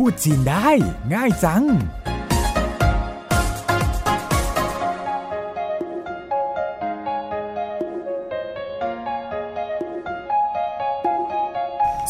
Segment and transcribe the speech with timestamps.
[0.00, 0.68] พูดจีนได้
[1.14, 1.66] ง่ายจัง ส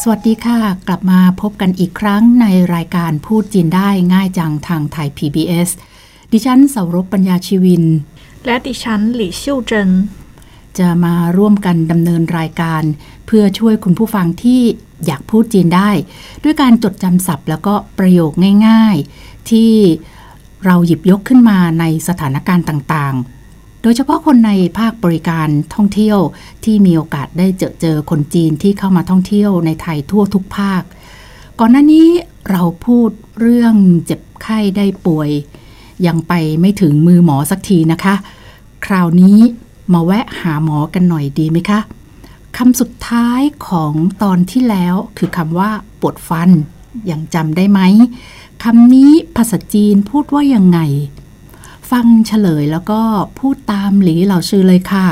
[0.09, 2.45] วัสดีค่ะ กลับมาพบกันอีกครั้งใน
[2.75, 5.69] รายการพูดจีนได้ง่ายจังทางไทย PBS
[6.31, 7.83] ดิฉันเสารบปัญญาชีวิน
[8.45, 9.89] และดิฉันหลี่ชิวเจิน
[10.79, 12.83] จะมาร่วมกันดำเนินรายการ
[13.25, 14.61] เพื่อช่วยคุณผู้ฟังที่
[15.05, 15.89] อยากพูดจีนได้
[16.43, 18.31] ด้วยการจดจำศัพท์ แล้วก็ประโยค
[18.67, 19.71] ง่าย ๆ ที่
[20.65, 26.19] เราหยิบยกขึ้นมาในสถานการณ์ต่างๆโดยเฉพาะคนในภาคบริการท่องเที่ยว
[26.63, 30.83] ที่มีโอกาสได้เจอเจอคนจีนที่เข้ามาท่องเที่ยวในไทยทั่วทุกภาค
[31.59, 32.07] ก่อนหน้านี้
[32.51, 35.29] เราพูดเรื่องเจ็บไข้ได้ป่วย
[36.07, 38.15] ยังไปไม่ถึงมือหมอสักทีนะคะ
[38.85, 39.37] คราวนี้
[39.93, 41.79] มาแวะหาหมอกันหน่อยดีไหมคะ
[42.57, 46.49] คำสุดท้ายของตอนที่แล้วคือคำว่าปวดฟัน
[47.09, 47.79] ยังจำได้ไหม
[48.63, 50.79] คำนี้ภาษาจีนพูดว่ายังไง
[51.91, 53.01] ฟังเฉลยแล้วก็
[53.39, 55.07] พูดตามหลีเหล่าชื่อเลยค่ะ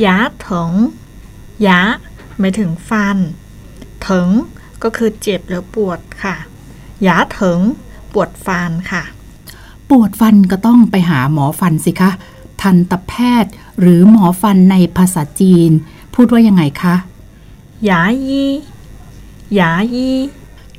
[0.00, 0.72] หยาเถิง
[1.62, 1.80] หยา
[2.38, 3.16] หมายถึงฟัน
[4.02, 4.28] เถิง
[4.82, 6.36] ก็คือเจ็บหรือปวดค่ะ
[7.02, 7.60] หยาเถิง
[8.12, 9.02] ปวดฟันค่ะ
[9.90, 12.10] ปวดฟันก็ต้องไปหาหมอฟันสิคะ
[12.61, 15.71] ทันตแพทย์หรือหมอฟันในภาษาจีน
[16.13, 16.95] พูดว่ายังไงคะ
[17.85, 18.45] หยายี
[19.55, 20.11] หยายี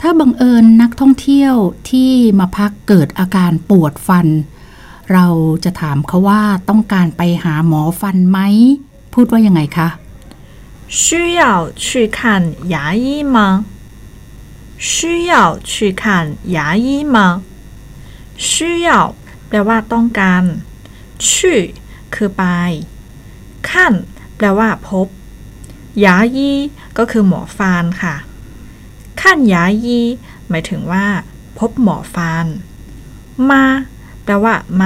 [0.00, 1.54] ถ้าบังเอิญนักท่องเที่ยว
[1.90, 4.26] ที่มาพักเกิดอาการปวดฟัน
[5.12, 5.26] เรา
[5.64, 8.38] จะถามเขาว่าต้องการไปหาหมอฟันไหม
[9.14, 9.88] พูดว่ายังไงคะ
[11.02, 11.42] 需要
[11.84, 11.86] 去
[12.18, 12.18] 看
[12.74, 13.36] 牙医吗
[14.90, 15.34] 需要
[15.70, 16.02] 去看
[16.56, 17.16] 牙医吗
[18.50, 18.88] 需要
[19.48, 20.42] แปลว่าต้องการ
[21.33, 21.61] ชื่อ
[22.15, 22.43] คือไป
[23.69, 23.93] ขั้น
[24.35, 25.07] แปลว่าพบ
[26.05, 26.51] ยายี
[26.97, 28.15] ก็คือหมอฟันค่ะ
[29.21, 29.99] ขั้นยายี
[30.49, 31.05] หมายถึงว่า
[31.57, 32.45] พบหมอฟัน
[33.49, 33.63] มา
[34.23, 34.85] แปลว่าไหม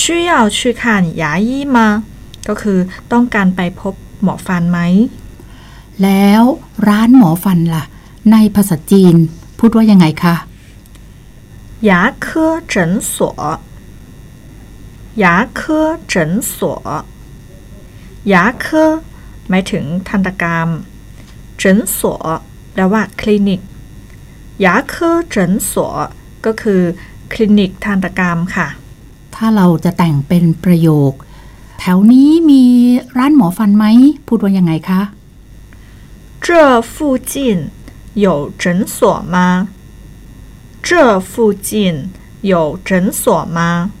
[0.00, 0.72] ชื่อเอาชื่
[1.76, 1.86] มา
[2.48, 2.78] ก็คือ
[3.12, 4.80] ต้องการไปพบหมอฟันไหม
[6.02, 6.42] แล้ว
[6.88, 7.84] ร้านหมอฟันละ่ะ
[8.32, 9.14] ในภาษาจีน
[9.58, 10.34] พูดว่ายังไงคะ
[11.88, 12.84] ยาเคอเฉิ
[15.23, 15.25] 牙
[15.59, 17.05] 科诊所
[18.33, 18.65] 牙科
[19.49, 20.67] หมายถึงทันตกรรม
[21.61, 21.63] 诊
[21.97, 21.99] 所
[22.73, 23.61] แปลว่าคลินิก
[24.65, 24.93] 牙科
[25.33, 25.35] 诊
[25.69, 25.71] 所
[26.45, 26.81] ก็คือ
[27.31, 28.67] คลินิกทันตกรรมค่ะ
[29.35, 31.13] ถ้าเราจะแต่งเป็นประโยค
[31.79, 32.63] แถวนี้มี
[33.17, 33.85] ร้านหมอฟันไหม
[34.27, 35.01] พูดว่ายังไงคะ
[36.45, 36.47] 这
[36.93, 37.33] 附近
[38.25, 38.97] 有诊所
[39.33, 39.67] 吗？
[40.81, 42.09] 这附近
[42.41, 43.91] 有诊所吗？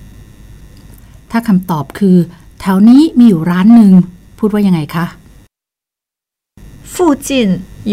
[1.31, 2.17] ถ้าคำตอบคือ
[2.59, 3.91] แถวนี้มีอยู่ร้านหนึ่ง
[4.37, 5.05] พูดว่ายังไงคะ
[6.93, 6.95] 附
[7.27, 7.29] 近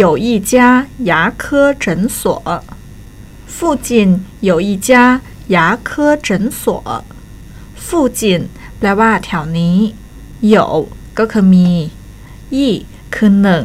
[0.02, 1.12] 有一家牙
[1.42, 2.18] 科诊所。
[3.46, 3.88] 附近
[4.40, 7.04] 有一家牙科诊所。
[7.74, 8.48] 附近
[8.78, 9.76] แปลว่าแถวนี้
[10.54, 10.54] 有
[11.18, 11.68] ก็คือมี
[12.56, 12.74] ยี่
[13.14, 13.64] คือหนึ่ง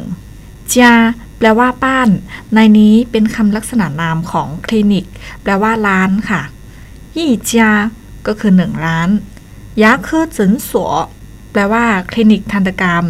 [0.73, 0.93] จา
[1.37, 2.09] แปลว่าบ้าน
[2.53, 5.05] ในนี้เป็นคำลักษณะนามของคลินิก
[5.41, 6.41] แปลว่าร้านค่ะ
[7.17, 7.71] ยี่จา
[8.27, 9.09] ก็คือหนึ่งร้าน
[9.81, 10.69] 牙科诊所
[11.51, 13.05] แปลว่า คลินิกทันตกรรม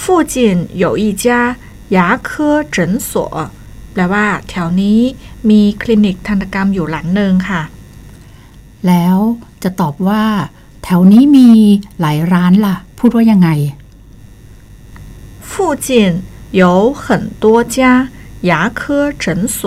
[0.00, 0.34] 附近
[0.82, 1.56] 有一家
[1.96, 2.76] 牙科诊
[3.08, 3.10] 所
[3.92, 5.00] แปลว่า แถวนี้
[5.50, 7.62] มีคลินิกทันตกรรมอยู่หลังหนึ่งค่ะ
[8.86, 9.16] แล้ว
[9.62, 10.24] จะตอบว่า
[10.84, 11.50] แถวนี้มี
[12.00, 13.48] หลายร้านล่ะ พูดว่ายังไง
[15.50, 15.52] 附
[15.86, 15.88] 近
[16.60, 16.62] 有
[17.02, 17.04] 很
[17.42, 17.44] 多
[17.74, 17.76] 家
[18.50, 19.58] 牙科诊所。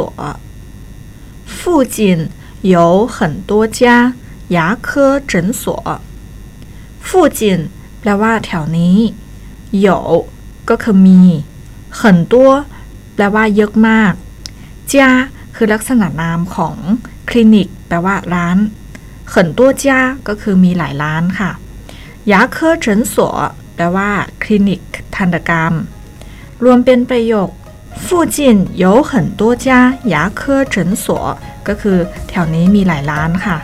[1.46, 2.30] 附近
[2.62, 4.14] 有很多家
[4.56, 5.32] 牙科诊
[5.62, 5.64] 所。
[7.08, 7.10] 附
[7.40, 7.40] 近
[8.00, 8.98] แปลว่า แถวนี้
[9.86, 9.88] 有
[10.70, 11.22] ก็คือมี
[12.00, 12.36] 很多
[13.14, 14.14] แปลว่าเยอะมาก
[14.92, 15.10] จ้า
[15.56, 16.76] คือลักษณะนามของ
[17.30, 18.58] คลินิก แปลว่า ร้าน
[19.34, 19.86] 很多家
[20.28, 21.52] ก็คือมีหลายร้านค่ะ
[22.32, 23.16] 牙科诊所
[23.76, 24.10] แปลว่า
[24.44, 24.82] คลินิก
[25.16, 25.74] ทันตกรรม
[26.64, 27.50] รวมเป็นประโยค
[28.06, 28.38] 附近
[28.84, 29.68] 有很多家
[30.14, 30.42] 牙科
[30.74, 31.06] 诊所
[31.68, 31.98] ก็คือ
[32.30, 33.58] แถวนี้มีหลายร้านค่ะ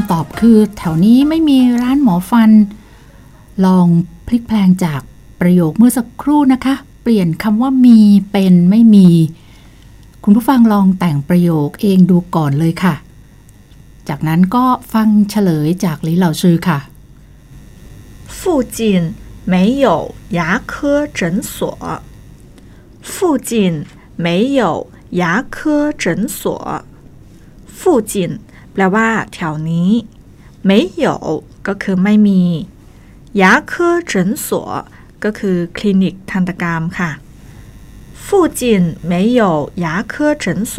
[0.00, 2.50] ำตอบคือแถวนี้ไม่มีร้านหมอฟัน
[3.64, 3.86] ลอง
[4.26, 5.00] พลิกแพลงจาก
[5.40, 8.00] ประโยคเมื่อสักครู่นะคะ เปลี่ยนคำว่ามี
[8.32, 9.08] เป็นไม่มี
[10.24, 12.94] คุณผู้ฟังลองแต่งประโยคเองดูก่อนเลยค่ะ
[14.08, 16.78] จากนั้นก็ฟังเฉลยจากลิเหล่าชื่อค่ะ
[18.38, 18.40] 附
[18.76, 18.78] 近
[19.52, 19.54] 没
[19.84, 19.86] 有
[20.38, 20.40] 牙
[20.72, 21.52] 科诊所。
[23.02, 23.84] 附近
[24.16, 24.28] 没
[24.58, 24.60] 有
[25.10, 26.84] 牙科诊所。
[27.66, 28.38] 附近
[28.74, 29.90] แปลว่าแถวนี้
[30.68, 30.70] 没
[31.04, 31.06] 有
[31.66, 32.42] ก็คือไม่มี
[33.40, 33.72] 牙科
[34.10, 34.12] 诊
[34.46, 34.48] 所
[35.24, 37.10] ก็คือคลินิกทันตกรรมค่ะ
[38.24, 38.26] 附
[38.60, 38.62] 近
[39.10, 39.42] 没有
[39.84, 40.74] 牙科诊所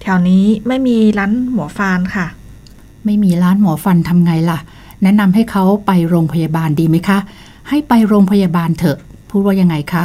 [0.00, 2.26] แถวนี้ไม่มีร้านหมอฟันค่ะ
[3.04, 4.58] ไม่มีร้านหมอฟันทำไงล่ะ
[5.02, 7.18] แนะนำให้เขาไปโรงพยาบาลดีไหมคะ
[7.68, 8.98] ให้ไปโรงพยาบาลเถอะ
[9.30, 10.04] พูดว่ายังไงคะ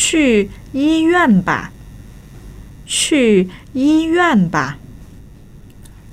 [0.00, 0.02] 去
[0.80, 0.80] 医
[1.12, 1.12] 院
[1.48, 1.50] 吧
[2.96, 3.48] 去
[3.80, 3.82] 医
[4.14, 4.16] 院
[4.54, 4.56] 吧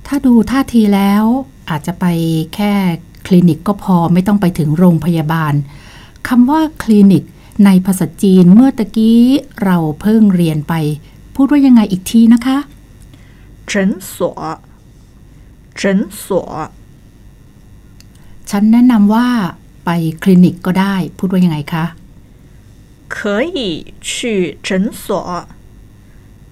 [0.06, 1.24] ถ้าดูท่าทีแล้ว
[1.70, 2.04] อาจจะไป
[2.54, 2.72] แค่
[3.26, 5.54] คลินิกก็พอไม่ต้องไปถึงโรงพยาบาล
[6.28, 7.22] คำว่าคลินิก
[7.64, 9.20] ในภาษาจีนเมื่อตะกี้
[9.64, 10.74] เราเพิ่งเรียนไป
[11.34, 12.58] พูดว่ายังไงอีกทีนะคะ
[13.70, 13.72] 诊
[14.14, 14.16] 所
[15.80, 15.82] 诊
[16.24, 16.26] 所
[18.50, 19.28] ฉันแนะนำว่า
[19.84, 19.90] ไป
[20.22, 21.84] คลินิกก็ได้ พูดว่ายังไงคะ
[23.14, 23.16] 可
[23.56, 23.58] 以
[24.10, 24.10] 去
[24.66, 24.68] 诊
[25.02, 25.04] 所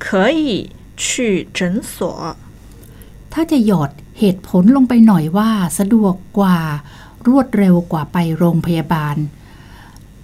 [0.05, 0.07] 可
[0.41, 0.71] 以
[1.03, 1.61] 去诊
[1.95, 1.97] 所
[3.33, 6.59] ถ้าจะหยอดเหตุผลลงไปหน่อยว่าสะดวกกว่า
[7.27, 9.17] รวดเร็วกว่าไปโรงพยาบาล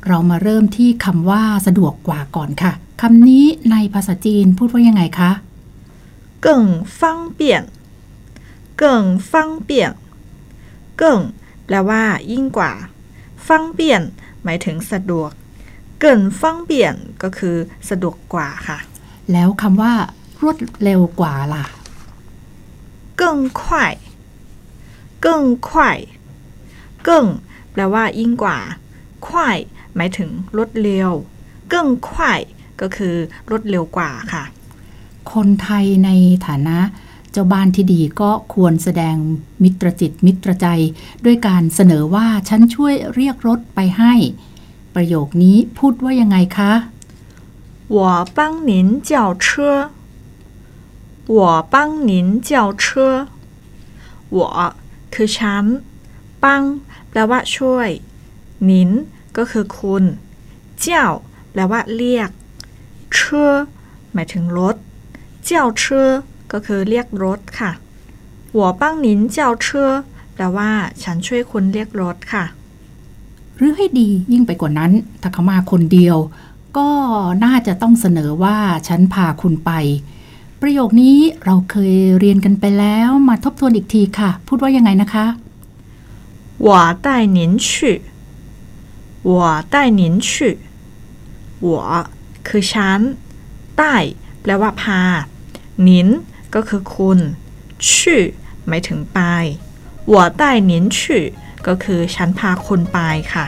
[0.07, 5.31] เรามาเริ่มที่คำว่าสะดวกกว่าก่อนค่ะคำนี้ในภาษาจีนพูดว่ายังไงคะ
[6.45, 6.49] 更
[6.99, 7.01] 方
[7.39, 7.41] 便
[8.81, 8.83] 更
[9.31, 9.33] 方
[9.69, 9.71] 便
[11.01, 11.03] 更
[11.65, 12.73] แปลว่า ยิ่งกว่า
[13.49, 14.03] ฟังเปี่ยน
[14.43, 15.31] หมายถึงสะดวก
[16.01, 17.57] เกินฟังเปี่ยนก็คือ
[17.91, 18.79] สะดวกกว่าค่ะ
[19.33, 19.93] แล้วคำว่า
[20.41, 21.65] รวดเร็วกว่าล่ะ
[23.21, 23.23] 更
[23.61, 23.61] 快
[25.25, 25.27] 更
[25.69, 25.69] 快
[27.07, 27.09] 更
[27.73, 28.59] แปลว่า ยิ่งกว่า
[29.27, 29.29] 快
[29.97, 31.11] หมายถึงรวดเร็ว
[31.73, 31.75] 更
[32.09, 32.11] 快
[32.81, 33.15] ก็คือ
[33.51, 34.45] รวดเร็วกว่าค่ะ
[35.33, 36.11] คนไทยใน
[36.47, 36.79] ฐานะ
[37.33, 39.17] เจ้าบ้านที่ดีก็ควรแสดง
[39.63, 40.67] มิตรจิตมิตรใจ
[41.25, 44.15] ด้วยการเสนอว่าฉันช่วยเรียกรถไปให้
[44.95, 46.73] ประโยคนี้พูดว่ายังไงคะ
[47.97, 47.99] 我
[48.37, 48.39] 帮
[48.71, 48.73] 您
[49.09, 49.47] 叫车
[51.37, 51.41] 我
[51.73, 51.75] 帮
[52.09, 52.13] 您
[52.49, 52.51] 叫
[52.83, 52.85] 车
[54.37, 54.39] 我
[55.15, 55.65] คือฉัน
[56.43, 56.63] ปัง
[57.11, 57.89] แปลว่าช่วย
[58.69, 58.91] นิน
[59.37, 60.05] ก็คือคุณ
[60.81, 61.07] เจ้า
[61.51, 62.31] แปลว่า เรียก
[63.15, 63.53] เชื่อ
[64.13, 64.77] หมายถึงรถ
[65.45, 66.09] เจ้าเชื่อ
[66.53, 67.73] ก็คือเรียกรถค่ะ
[68.59, 69.07] 我帮您
[69.37, 69.67] 叫车
[70.35, 70.71] แปลว่า
[71.03, 72.45] ฉันช่วยคุณเรียกรถค่ะ
[73.57, 74.93] หรือให้ดียิ่งไปกว่านั้น
[75.23, 76.17] ถ้าเขามาคนเดียว
[76.77, 76.89] ก็
[77.45, 78.57] น่าจะต้องเสนอว่า
[78.89, 79.71] ฉันพาคุณไป
[80.61, 85.27] ประโยคนี้เราเคยเรียนกันไปแล้วมาทบทวนอีกทีค่ะ พูดว่ายังไงนะคะ
[86.67, 86.69] 我
[87.07, 87.39] 带您
[87.69, 87.69] 去
[89.31, 89.33] 我
[89.73, 90.31] 带您去
[91.67, 91.69] 我
[92.47, 93.01] คือฉัน
[93.77, 93.95] ใต้
[94.41, 95.01] แปลว่าพา
[95.89, 96.09] นิน
[96.55, 97.19] ก็คือคุณ
[97.93, 98.23] ชื่อ
[98.67, 99.19] หมายถึงไป
[100.13, 101.01] 我带您去
[101.67, 102.99] ก็คือฉันพาคุณไป
[103.33, 103.47] ค่ะ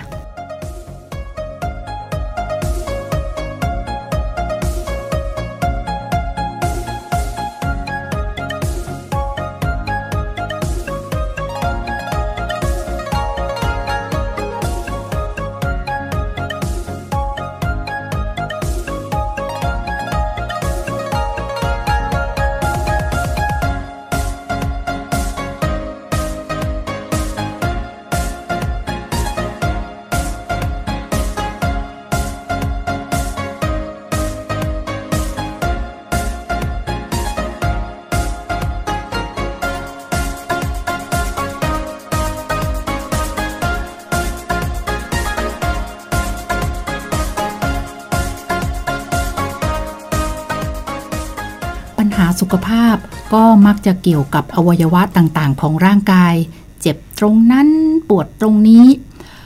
[52.52, 52.97] ขภาพ
[53.33, 56.35] ก็มักจะเกี่ยวกับอวัยวะต่างๆ ของร่างกาย
[56.80, 57.68] เจ็บตรงนั้น
[58.09, 58.85] ปวดตรงนี้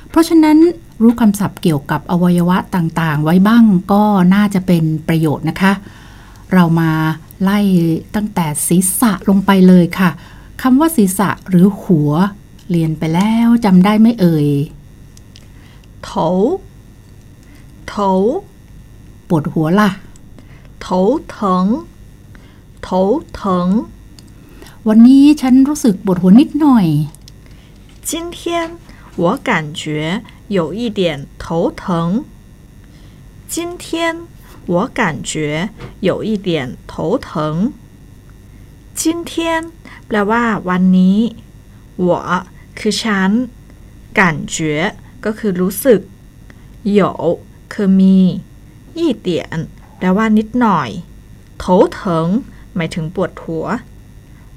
[0.08, 0.58] เพราะฉะนั้น
[1.02, 4.02] รู้คำศัพท์เกี่ยวกับอวัยวะต่างๆ ไว้บ้างก็
[4.34, 5.72] น่าจะเป็นประโยชน์นะคะ
[6.52, 6.90] เรามา
[7.42, 7.58] ไล่
[8.14, 10.10] ตั้งแต่ศีรษะลงไปเลยค่ะ
[10.62, 12.12] คำว่าศีรษะหรือหัว
[12.70, 14.48] เรียนไปแล้วจำได้ไหมเอ่ย
[16.06, 16.08] 头
[17.92, 17.94] 头
[19.28, 19.90] ปวดหัวล่ะ
[20.84, 20.86] 头
[21.36, 21.36] 疼
[22.86, 22.88] 头
[23.38, 23.40] 疼
[24.88, 26.86] วันนี้ฉันรู้สึกปวดหัวนิดหน่อย
[28.10, 28.38] 今天
[29.22, 32.24] 我感觉有一点头疼。
[33.46, 34.16] 今天
[34.66, 35.70] 我感觉
[36.00, 37.72] 有一点头疼。
[38.94, 39.70] 今天
[40.06, 41.18] แปลว่า วันนี้
[41.96, 42.08] 我
[42.78, 43.30] คือฉัน
[44.18, 44.20] 感
[44.54, 44.94] 觉
[45.24, 46.00] ก็คือรู้สึก
[46.98, 47.00] 有
[47.72, 48.18] คือมี
[48.94, 49.28] 一点
[49.98, 50.88] แปลว่านิดหน่อย
[51.62, 51.64] 头
[51.98, 52.00] 疼
[52.74, 53.66] หมายถึงปวดหัว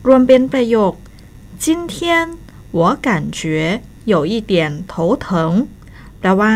[0.07, 0.93] รวมเป็นประโยค
[1.63, 1.95] 今天
[2.77, 3.07] 我感
[3.39, 3.39] 觉
[4.11, 4.53] 有一点
[4.91, 4.93] 头
[5.25, 5.27] 疼
[6.19, 6.53] แปลว่า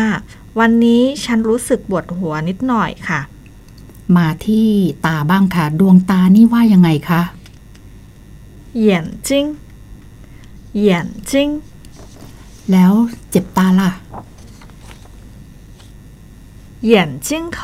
[0.58, 3.20] วันนี้ฉันรู้สึกปวดหัวนิดหน่อยค่ะ
[4.16, 4.68] มาที่
[5.06, 7.22] ตาบ้างค่ะ ดวงตานี่ว่ายังไงคะ
[8.86, 8.88] 眼
[9.26, 9.30] 睛
[10.86, 10.88] 眼
[11.30, 11.32] 睛
[12.70, 12.92] แล้ว
[13.30, 13.90] เจ็บตาล่ะ
[16.92, 16.92] 眼
[17.26, 17.58] 睛疼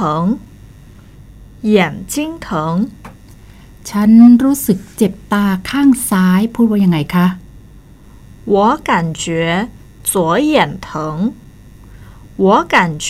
[1.63, 2.47] 眼睛疼
[3.91, 4.11] ฉัน
[4.45, 7.27] รู้สึกเจ็บตาข้างซ้าย พูดว่ายังไงคะ
[8.55, 8.55] 我
[8.89, 8.91] 感
[9.23, 9.25] 觉
[10.11, 10.55] 左眼
[10.87, 10.89] 疼
[12.45, 13.09] 我感觉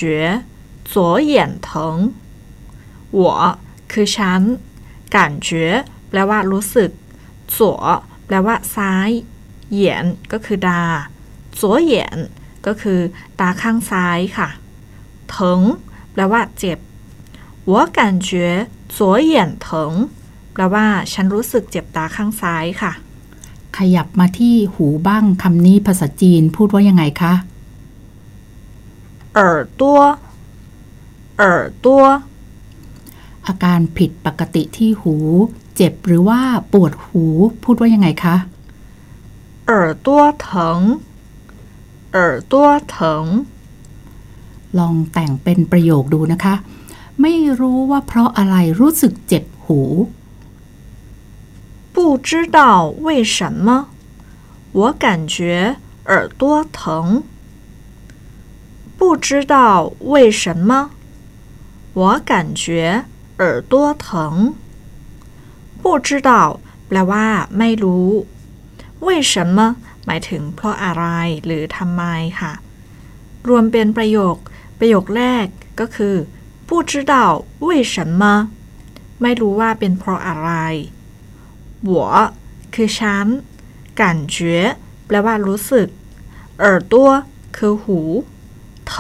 [0.91, 2.13] 左眼疼
[3.19, 3.59] 我
[3.91, 4.43] คือฉัน
[5.15, 5.49] 感觉
[6.09, 6.91] แปลว่า รู้สึก
[7.57, 7.59] 左
[8.27, 9.11] แปลว่า ซ้าย
[9.71, 10.83] เหยียนก็คือดา
[11.59, 11.61] 左
[11.91, 11.93] 眼
[12.67, 13.01] ก็คือ
[13.41, 14.49] ตาข้างซ้ายค่ะ
[15.35, 15.37] 疼
[16.13, 16.79] แปลว่า เจ็บ
[17.71, 17.99] 我感
[18.29, 18.29] 觉
[18.97, 18.99] 左
[19.33, 19.33] 眼
[19.67, 20.18] 疼แป
[20.60, 22.92] แลว่าฉันรู้สึกเจ็บตาข้างซ้ายค่ะ
[23.78, 27.34] ขยับมาที่หูบ้างคำนี้ภาษาจีนพูดว่ายังไงคะ
[29.34, 30.00] เออตัว
[31.38, 32.04] เออตัว
[33.48, 35.16] อาการผิดปกติที่หู
[35.76, 36.40] เจ็บหรือว่า
[36.74, 37.24] ปวดหู
[37.64, 38.36] พูดว่ายังไงคะ
[39.68, 40.80] เออตัวเถิง
[42.14, 43.26] เออตัวเถิง
[44.78, 46.56] ลองแต่งเป็นประโยคดูนะคะ
[47.22, 49.82] ไม่รู้ว่าเพราะอะไรรู้สึกเจ็บหู
[51.99, 52.59] 不知道
[53.07, 53.89] 为什么
[54.73, 57.23] 我感觉耳朵疼
[58.99, 60.91] 不知道为什么
[61.95, 63.05] 我感觉
[63.39, 64.55] 耳朵疼
[65.83, 67.27] 不知道แปลว่า
[67.59, 68.09] ไม่รู้
[69.07, 71.05] 为什么หมายถึงเพราะอะไร
[71.45, 72.03] หรือทำไม
[72.41, 72.53] ค่ะ
[73.49, 74.37] รวมเป็นประโยค
[74.79, 75.47] ประโยคแรก
[75.81, 76.17] ก็คือ
[76.69, 77.15] 不知道
[77.67, 78.23] 为什么
[79.21, 80.51] ไม่รู้ว่าเป็นเพราะอะไร
[81.91, 81.95] 我
[82.75, 83.27] คือฉัน
[84.01, 84.03] 感
[84.35, 84.37] 觉
[85.07, 85.89] แปลว่ารู้สึก
[86.63, 86.95] 耳朵
[87.57, 87.99] คือหู
[88.93, 88.95] 疼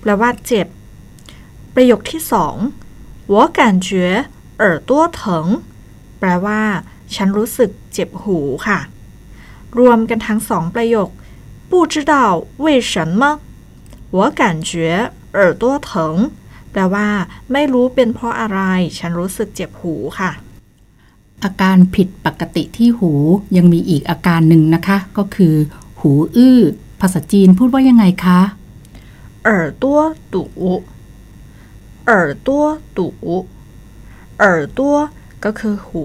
[0.00, 0.66] แปลว่าเจ็บ
[1.74, 2.56] ประโยคที่สอง
[3.32, 3.88] 我感觉
[4.62, 5.20] 耳朵疼
[6.18, 6.60] แปลว่า
[7.14, 8.78] ฉันรู้สึกเจ็บหูค่ะ
[9.78, 11.08] รวมกันทั้งสองประโยค
[11.70, 12.14] 不知道
[12.64, 13.22] 为什么
[14.16, 14.70] 我感觉
[15.38, 15.90] 耳朵疼
[16.72, 17.08] แปลว่า
[17.52, 18.60] ไม่รู้เป็นเพราะอะไร
[18.98, 20.30] ฉันรู้สึกเจ็บหูค่ะ
[21.44, 23.12] อาการผิดปกติที่หู
[23.56, 25.54] ยังมีอีกอาการหนึ่งนะคะ ก็คือ
[26.00, 26.60] หูอื้อ
[27.00, 28.40] ภาษาจีนพูดว่ายังไงคะ
[29.48, 29.50] 耳
[29.82, 29.84] 朵
[30.34, 30.36] 堵
[32.10, 32.12] 耳
[32.46, 32.48] 朵
[32.96, 33.00] 堵
[34.42, 34.44] 耳
[34.78, 34.80] 朵
[35.44, 36.04] ก็คือหู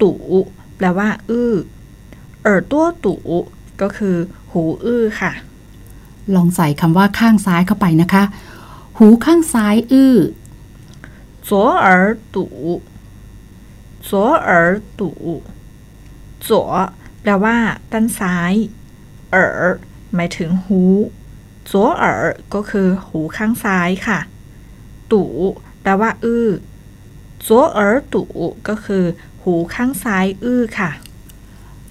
[0.00, 0.02] 堵
[0.76, 1.54] แปลว่า อื้อ
[2.46, 3.06] 耳朵堵
[3.80, 4.16] ก็คือ
[4.52, 5.32] หูอื้อค่ะ
[6.34, 8.22] ลองใส่คำว่าข้างซ้ายเข้าไปนะคะ
[8.98, 10.16] หูข้างซ้ายอื้อ
[11.48, 11.50] 左
[11.86, 11.88] 耳
[12.34, 12.36] 堵
[14.08, 14.10] 左
[14.48, 14.50] 耳
[14.98, 15.00] 堵
[16.46, 16.48] 左
[17.22, 17.56] แปลว่า
[17.92, 18.54] ด้านซ้าย
[19.30, 19.62] เอ๋อ
[20.14, 20.80] หมายถึงหู
[21.70, 22.04] 左耳
[22.54, 24.18] ก็คือ หูข้างซ้ายค่ะ
[25.12, 25.14] 堵
[25.82, 26.48] แปลว่า อื้อ
[27.46, 27.80] 左耳
[28.12, 28.16] 堵
[28.68, 29.04] ก็คือ
[29.42, 30.90] หูข้างซ้าย อื้อค่ะ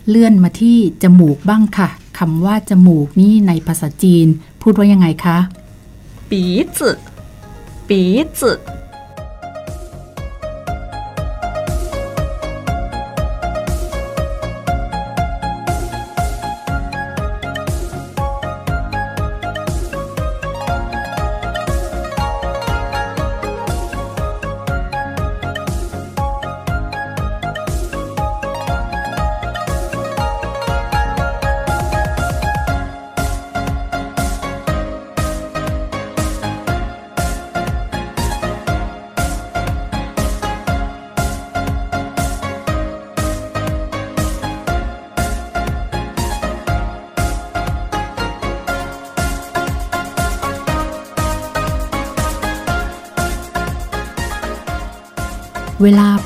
[0.09, 4.27] เลื่อนมาที่จมูกบ้างค่ะคำว่าจมูกนี่ในภาษาจีน
[4.61, 5.37] พูดว่ายังไงคะ
[6.29, 6.33] 鼻
[6.77, 6.79] 子
[7.89, 8.39] 鼻子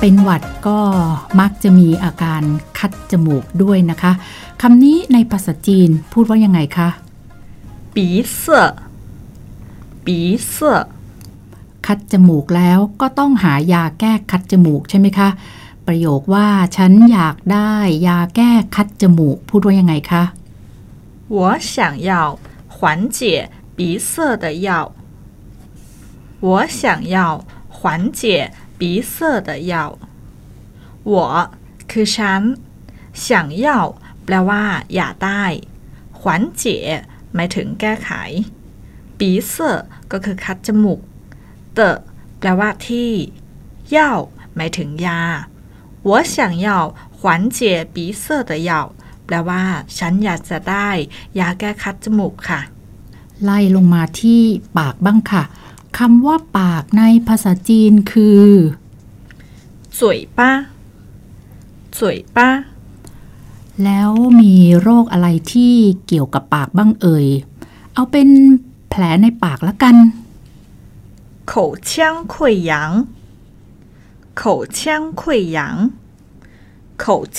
[0.00, 0.80] เป็นหวัดก็
[1.40, 2.42] มักจะมีอาการ
[2.78, 4.12] คัดจมูกด้วยนะคะ
[4.62, 6.88] คำนี้ในภาษาจีนพูดว่ายังไงคะ
[7.94, 7.96] 鼻
[8.40, 8.42] 塞
[10.04, 10.06] 鼻
[10.52, 10.56] 塞
[11.86, 15.28] คัดจมูกแล้วก็ต้องหายาแก้คัดจมูกใช่ไหมคะ
[15.86, 17.72] ประโยคว่าฉันอยากได้
[18.08, 20.22] ยาแก้คัดจมูก พูดว่ายังไงคะ
[21.36, 21.38] 我
[21.72, 21.74] 想
[22.10, 22.12] 要
[22.76, 22.78] 缓
[23.16, 23.18] 解
[23.76, 24.68] 鼻塞的药。
[26.40, 28.80] 我想要缓解 鼻
[29.12, 29.74] 塞的药。
[31.12, 31.14] 我
[31.90, 32.42] คือฉัน
[33.24, 33.26] 想
[33.64, 33.66] 要
[34.24, 35.44] แปลว่า อยากได้
[36.18, 36.76] ขวัญเจ๋
[37.34, 38.10] หมายถึงแก้ไข
[39.18, 41.00] ปีเซอร์ก็คือคัดจมูก
[41.74, 41.90] เตอ
[42.38, 43.10] แปลว่าที่
[43.90, 44.12] เย่า
[44.56, 45.20] หมายถึงยา
[46.08, 46.36] 我想
[46.66, 46.68] 要
[47.18, 47.20] 缓
[47.56, 47.58] 解
[47.94, 48.70] 鼻塞的药
[49.26, 49.62] แปลว่า
[49.98, 50.88] ฉันอยากจะได้
[51.38, 52.60] ยาแก้คัดจมูกค่ะ
[53.44, 54.42] ไล่ลงมาที่
[54.76, 55.42] ปากบ้างค่ะ
[55.98, 58.44] คำว่าปากในภาษาจีนคือ
[59.98, 60.00] 嘴
[60.36, 60.40] 巴
[61.98, 62.00] 嘴
[62.36, 62.38] 巴
[63.84, 64.10] แล้ว
[64.40, 65.74] มีโรคอะไรที่
[66.06, 67.26] เกี่ยวกับปากบ้างเอ่ย
[67.94, 68.28] เอาเป็น
[68.88, 69.96] แผลในปากละกัน
[71.50, 71.52] 口
[71.88, 71.90] 腔
[72.32, 72.34] 溃
[72.70, 72.72] 疡
[74.40, 74.42] 口
[74.76, 74.78] 腔
[75.20, 75.22] 溃
[75.56, 75.58] 疡
[77.02, 77.04] 口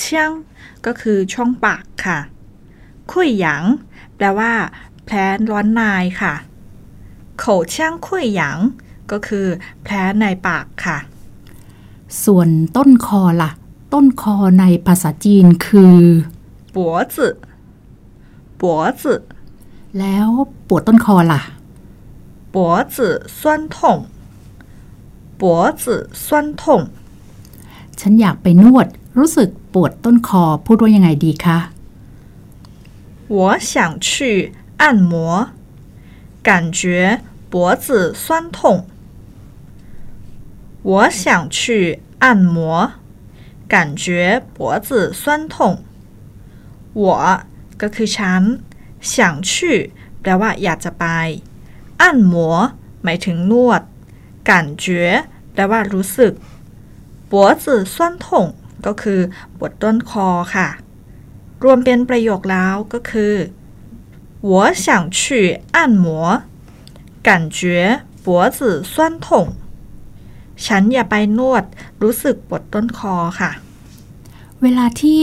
[0.86, 2.18] ก็คือช่องปากค่ะ
[3.10, 3.12] 溃
[3.44, 3.46] 疡
[4.16, 4.52] แปลว่า
[5.04, 5.16] แผล
[5.50, 5.80] ร้อนใน
[6.20, 6.34] ค่ะ
[7.42, 7.74] 口腔
[8.04, 8.06] 溃
[8.40, 8.42] 疡
[9.10, 9.46] ก็คือ
[9.82, 10.98] แผลในปากค่ะ
[12.24, 13.50] ส่วนต้นคอล่ะ
[13.92, 15.98] ต้นคอในภาษาจีนคือ
[16.76, 16.78] 脖
[17.14, 17.16] 子
[18.60, 18.62] 脖
[19.00, 19.02] 子
[19.98, 20.28] แล้ว
[20.68, 21.40] ปวดต้นคอล่ะ
[22.54, 22.56] 脖
[22.94, 22.96] 子
[23.38, 23.40] 酸
[23.74, 23.76] 痛
[25.40, 25.42] 脖
[25.82, 25.84] 子
[26.24, 26.26] 酸
[26.60, 26.62] 痛
[28.00, 28.86] ฉันอยากไปนวด
[29.18, 31.58] รู้สึกปวดต้นคอพูดว่ายังไงดีคะ
[33.36, 33.72] 我想
[34.08, 34.08] 去
[34.80, 35.12] 按摩
[36.42, 38.86] 感觉脖子酸痛
[40.82, 42.92] 我想去按摩
[43.68, 45.84] 感觉脖子酸痛
[46.94, 47.04] 我
[47.80, 48.42] ก็คือฉัน
[49.00, 51.04] 想去แปลว่าอยากจะไป
[52.02, 52.34] 按摩
[53.02, 53.82] หมายถึงนวด
[54.48, 54.52] 感
[54.84, 54.86] 觉
[55.52, 56.32] แปลว่ารู้สึก
[57.30, 58.26] 脖子酸痛
[58.86, 59.20] ก็คือ
[59.58, 60.68] ปวดต้นคอค่ะ
[61.62, 63.34] รวมเป็นประโยคแล้วก็คือ
[64.42, 65.18] 我想去
[65.72, 66.42] 按摩
[67.26, 67.60] 感觉
[68.24, 69.26] 脖子酸痛
[70.64, 71.64] ฉันอย่าไปนวด
[72.02, 73.50] รู้สึกปวดต้นคอค่ะ
[74.62, 75.22] เวลาที่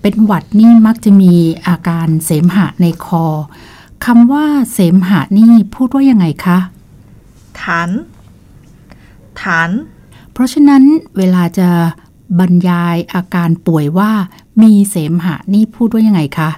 [0.00, 1.34] เป็นหวัดนี่มักจะมี
[1.66, 3.24] อาการเสมหะในคอ
[4.04, 6.58] คำว่าเสมหะนี่พูดว่ายังไงคะ
[7.60, 7.90] ฐาน
[9.40, 9.70] ฐาน
[10.32, 10.82] เพราะฉะนั้น
[11.16, 11.70] เวลาจะ
[12.38, 14.12] บรรยายอาการป่วยว่า
[14.62, 16.50] มีเสมหะนี่พูดว่ายังไงคะ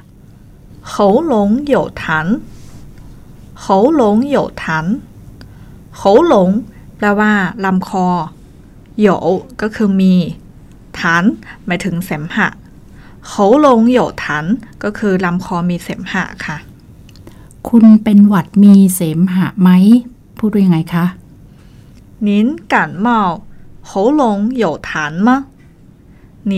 [0.93, 1.33] 喉咙
[1.75, 2.03] 有痰
[3.65, 4.03] 喉咙
[4.35, 4.63] 有痰
[6.01, 6.35] 喉咙
[6.97, 7.33] แปลว่า
[7.65, 8.07] ลำคอ
[9.07, 9.09] 有
[9.61, 10.15] ก็คือมี
[10.99, 11.25] ฐาน
[11.67, 12.49] หมายถึงเสมหะ
[13.31, 13.33] 喉
[13.65, 14.25] 咙有痰
[14.83, 16.57] ก็คือลำคอมีเสมหะค่ะ
[17.69, 19.69] คุณเป็นหวัดมีเสมหะไหม
[20.39, 21.05] พูดว่ายังไงคะ
[22.27, 22.29] 您
[22.73, 22.75] 感
[23.07, 23.09] 冒
[23.89, 24.23] 喉咙
[24.63, 24.91] 有痰
[25.27, 25.29] 吗
[26.53, 26.55] 您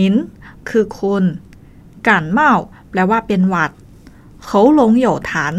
[0.69, 1.23] คือคุณ
[2.07, 2.39] 感冒
[2.89, 3.71] แปลว่าเป็นหวัด
[4.46, 5.54] เขาหลงโยฐาน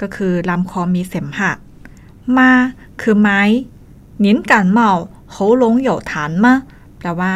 [0.00, 1.52] ก็คือลำคอมีเสมหะ
[2.38, 2.50] มา
[3.00, 3.40] คือไม้
[4.24, 4.90] นิ้นการเมา
[5.32, 6.54] เขาหลงโยฐานมะ
[6.98, 7.34] แปลว่า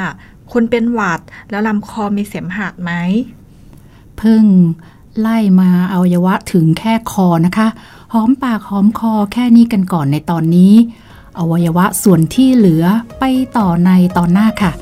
[0.52, 2.90] คุณเป็นหวัดแล้วลำคอมีเสมหะไหม
[4.20, 4.44] พึ่ง
[5.20, 7.68] ไล่มาอวัยวะถึงแค่คอนะคะ
[8.12, 10.72] หอมปากหอมคอแค่นี้กันก่อนในตอนนี้
[11.38, 12.84] อวัยวะส่วนที่เหลือ
[13.18, 13.24] ไป
[13.56, 14.72] ต่อในตอนหน้าค่ะ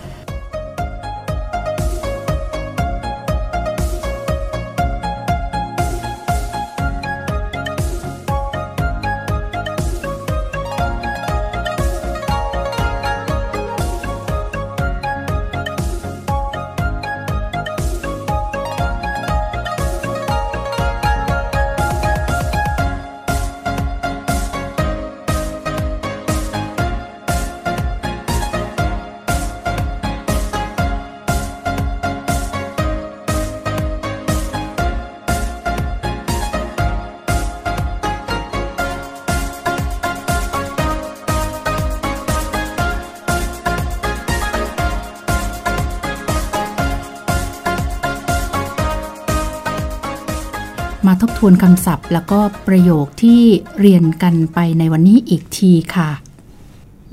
[51.46, 53.44] วนคำศัพท์ แล้วก็ประโยคที่
[53.80, 56.10] เรียนกันไปในวันนี้อีกทีค่ะ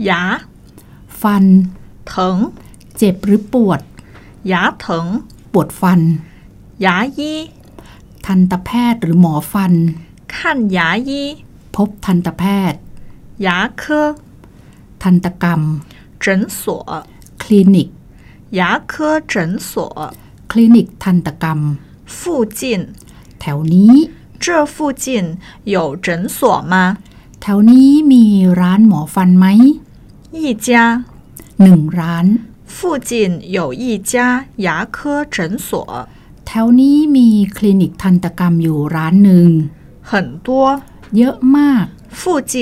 [0.09, 0.11] 牙
[1.21, 1.45] ฟัน
[2.11, 2.13] 疼
[2.97, 3.81] เจ็บหรือปวด
[4.53, 4.87] 牙疼
[5.53, 6.01] ปวดฟัน
[6.85, 6.87] 牙
[7.19, 7.21] 医
[8.27, 9.73] ทันตแพทย์หรือหมอฟัน
[10.33, 10.35] 看
[10.77, 11.11] 牙医
[11.77, 12.81] พบทันตแพทย์
[13.47, 13.49] 牙
[13.83, 13.85] 科
[15.03, 15.63] ทันตกรรม
[16.23, 16.25] 诊
[16.61, 16.63] 所
[17.43, 17.89] คลินิก
[18.59, 18.61] 牙
[18.93, 18.95] 科
[19.33, 19.35] 诊
[19.71, 19.73] 所
[20.51, 21.61] คลินิกทันตกรรม
[22.19, 22.21] 附
[22.59, 22.61] 近
[23.41, 23.95] แถวนี้
[24.43, 25.05] 这附近
[25.75, 26.07] 有诊
[26.37, 26.39] 所
[26.73, 26.75] 吗？
[27.41, 28.25] แถวนี้มี
[28.61, 29.47] ร้านหมอฟันไหม
[30.37, 30.69] 一家
[31.63, 32.27] หนึ่งร้าน
[32.77, 33.11] 附近
[33.57, 34.15] 有一家
[34.67, 34.97] 牙科
[35.35, 35.37] 诊
[35.69, 35.71] 所，
[36.47, 39.49] แถวนี้มีคลินิกทันตกรรมอยู่ร้านหนึ่ง
[40.11, 40.13] 很
[40.47, 40.49] 多。
[41.17, 41.85] เยอะมาก
[42.21, 42.21] 附
[42.53, 42.55] 近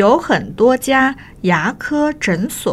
[0.00, 0.90] 有很多家
[1.50, 1.52] 牙
[1.84, 1.84] 科
[2.24, 2.26] 诊
[2.60, 2.64] 所，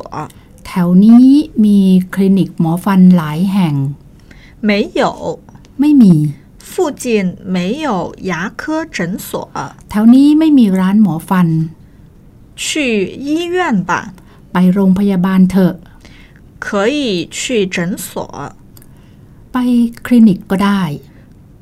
[0.65, 1.29] แถวนี้
[1.63, 1.79] มี
[2.13, 3.75] คลินิกหมอฟันหลายแห่ง
[4.67, 4.69] 没
[4.99, 5.03] 有，
[5.79, 6.13] ไม่มี
[6.71, 6.71] 附
[7.03, 7.05] 近
[7.55, 8.97] 没有牙科诊
[9.27, 9.31] 所，
[9.89, 11.47] แถวนี้ไม่มีร้านหมอฟัน
[12.63, 12.63] 去
[13.25, 13.57] 医院
[13.89, 13.91] 吧，
[14.51, 15.75] ไปโรงพยาบาลเถอะ
[16.65, 16.99] 可以
[17.37, 17.37] 去
[17.75, 18.13] 诊所，
[19.51, 19.55] ไป
[20.05, 20.81] คลินิกก็ได้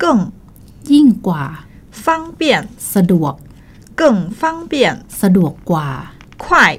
[0.01, 0.03] 更
[0.91, 1.43] ยิ่งกว่า
[2.03, 2.05] 方
[2.39, 2.43] 便，
[2.93, 3.33] สะดวก
[3.99, 4.01] 更
[4.39, 4.73] 方便，
[5.21, 5.89] สะดวกกว่า
[6.43, 6.73] 快，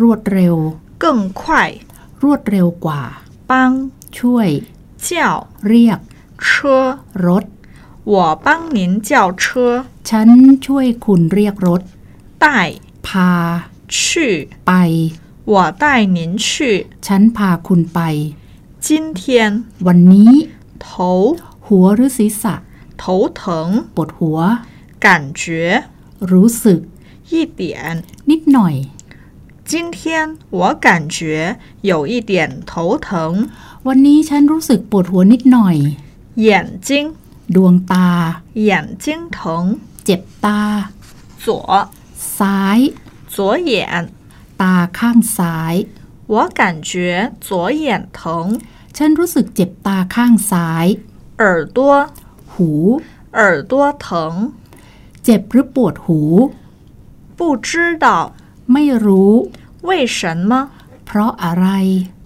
[0.00, 0.56] รวดเร็ว
[1.02, 1.04] 更
[1.40, 1.42] 快，
[2.22, 3.00] รวดเร็วกว่า
[3.50, 3.52] 帮
[4.18, 4.48] ช่วย
[5.06, 5.08] 叫
[5.66, 5.98] เรียก
[6.46, 6.50] 车，
[7.26, 7.44] รถ
[8.12, 9.10] 我帮您叫
[9.42, 9.44] 车，
[10.08, 10.28] ฉัน
[10.66, 11.82] ช่วยคุณเรียกรถ
[12.44, 12.46] 带
[13.06, 13.30] พา
[13.96, 14.72] 去， ไป
[15.52, 15.84] 我带
[16.16, 16.46] 您去。
[17.06, 18.00] ฉันพาคุณไป
[18.86, 18.88] 今
[19.20, 19.22] 天
[19.86, 20.32] วันนี้
[20.84, 20.86] 头
[21.66, 22.54] หัวหรือศีรษะ
[23.02, 23.04] 头
[23.40, 23.42] 疼，
[23.94, 24.38] ปวดหัว
[25.04, 25.06] 感
[25.40, 25.42] 觉
[26.30, 26.80] รู้สึก
[27.30, 27.62] 一点。
[28.30, 28.74] นิดหน่อย
[29.70, 29.98] 今天
[30.58, 30.86] 我感
[31.16, 31.16] 觉
[31.90, 32.32] 有一点
[32.70, 32.72] 头
[33.06, 33.08] 疼，
[33.86, 35.76] วันนี้ฉันรู้สึกปวดหัวนิดหน่อย
[36.46, 36.48] 眼
[36.88, 36.90] 睛
[37.54, 38.08] ดวงตา
[38.68, 38.70] 眼
[39.04, 39.38] 睛疼，
[40.04, 40.60] เจ็บตา
[41.44, 41.46] 左
[42.36, 42.78] ซ้าย
[43.34, 43.36] 左
[43.70, 43.74] 眼，
[44.60, 45.74] ตาข้างซ้าย
[46.32, 46.60] 我感
[46.90, 46.92] 觉
[47.46, 47.48] 左
[47.82, 47.84] 眼
[48.18, 48.22] 疼，
[48.96, 50.86] ฉันรู้สึกเจ็บตาข้างซ้าย
[51.42, 51.44] 耳
[51.76, 51.78] 朵
[52.52, 52.70] หู
[53.38, 53.72] 耳朵
[54.04, 54.08] 疼，
[55.24, 56.20] เจ็บหรือปวดหู
[57.38, 57.70] 不知
[58.04, 58.06] 道
[58.72, 59.32] ไม่รู้
[59.88, 60.52] 为什么，
[61.06, 61.66] เพราะอะไร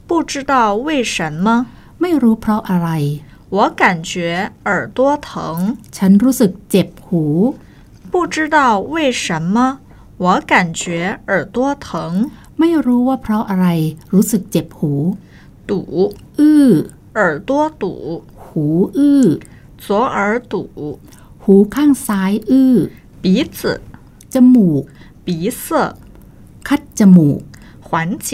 [0.08, 0.54] 不知道
[0.86, 1.46] 为什么，
[2.00, 2.90] ไม่รู้เพราะอะไร
[3.56, 5.28] 我感觉耳朵疼。
[5.96, 7.24] ฉันรู้สึกเจ็บหู
[8.12, 8.58] 不知道
[8.94, 9.56] 为什么，
[10.24, 11.56] 我感觉耳朵
[11.86, 11.86] 疼。
[12.58, 13.66] ไม่รู้ว่าเพราะอะไร
[14.12, 14.92] รู้สึกเจ็บหู
[15.68, 15.72] 堵，
[16.38, 16.68] อื้อ
[17.18, 17.50] 耳朵
[17.82, 17.84] 堵，
[18.44, 18.64] หู
[18.96, 19.24] อื้อ
[19.84, 20.18] 左耳
[20.52, 20.54] 堵，
[21.44, 22.74] หูข้างซ้ายอื้อ
[23.22, 23.24] 鼻
[23.56, 23.60] 子，
[24.32, 24.82] จมูก
[25.24, 25.26] 鼻
[25.62, 25.66] 塞，
[26.66, 27.40] คัดจมูก
[27.86, 27.88] 缓
[28.26, 28.28] 解。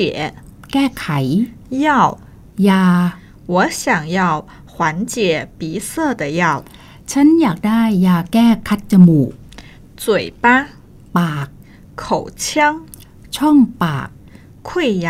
[0.73, 1.05] แก้ไข
[1.85, 1.89] 药，
[2.69, 2.85] ยา
[3.53, 3.83] 我想
[4.19, 4.21] 要
[4.75, 6.43] 缓解鼻塞的药。
[7.11, 9.31] ฉันอยากได้ยาแก้คัดจมูก
[10.03, 10.05] 嘴
[10.43, 10.47] 巴，
[11.17, 11.49] ปาก
[12.03, 12.05] 口
[12.45, 12.51] 腔，
[13.37, 14.09] ช่องปาก
[14.69, 14.71] 溃
[15.07, 15.09] 疡，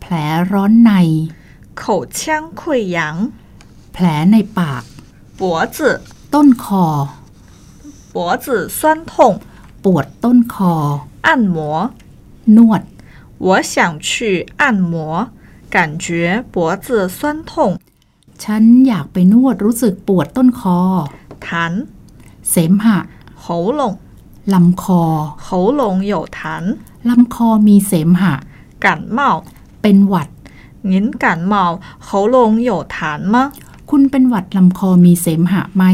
[0.00, 0.12] แผล
[0.52, 0.92] ร้อนใน
[1.80, 1.82] 口
[2.18, 2.20] 腔
[2.60, 2.62] 溃
[2.96, 2.98] 疡。
[3.92, 4.82] แผลในปาก
[5.38, 5.42] 脖
[5.76, 5.78] 子，
[6.34, 6.86] ต้นคอ
[8.14, 8.46] 脖子
[8.78, 9.40] 酸痛，
[9.84, 10.74] ปวดต้นคอ
[11.26, 11.58] 按摩。
[12.56, 12.82] นวด
[13.46, 13.72] 我想
[14.08, 14.08] 去
[14.60, 15.28] 按摩，
[15.74, 17.78] 感觉脖子酸痛。
[18.44, 20.78] ฉันอยากไปนวดรู้สึกปวดต้นคอ
[21.46, 21.72] 痰，
[22.50, 22.98] เสมหะ
[23.44, 23.46] 喉
[23.78, 23.82] 咙，
[24.54, 25.02] ลำคอ
[25.46, 25.48] 喉
[25.80, 26.40] 咙有痰。
[27.08, 28.34] ลำคอมีเสมหะ
[28.84, 29.20] 感冒，
[29.82, 30.28] เป็นหวัด
[30.90, 30.92] 您
[31.22, 31.54] 感冒
[32.06, 32.36] 喉咙
[32.68, 32.96] 有痰
[33.34, 33.36] 吗？
[33.90, 35.84] คุณเป็นหวัดลำคอมีเสมหะไหม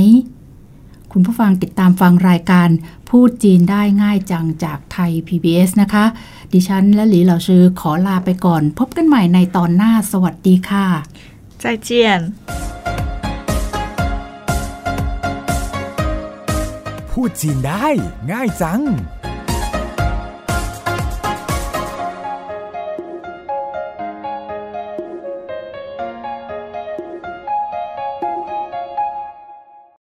[1.12, 2.68] คุณผู้ฟังติดตามฟังรายการ
[3.08, 6.04] พูดจีนได้ง่ายจังจากไทย PBS นะคะ
[6.52, 10.86] ดิฉันและหลีเหล่าชื่อขอลาไปก่อน พบกันใหม่ในตอนหน้าสวัสดีค่ะ
[11.61, 11.89] 再见。
[17.09, 17.87] พูดจีนได้
[18.31, 18.81] ง่ายจัง